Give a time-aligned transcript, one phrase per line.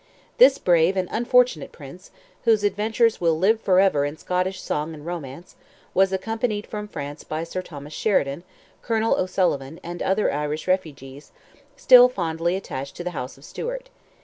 [0.39, 2.09] This brave and unfortunate Prince,
[2.45, 5.55] whose adventures will live for ever in Scottish song and romance,
[5.93, 8.41] was accompanied from France by Sir Thomas Sheridan,
[8.81, 11.31] Colonel O'Sullivan, and other Irish refugees,
[11.77, 13.91] still fondly attached to the house of Stuart.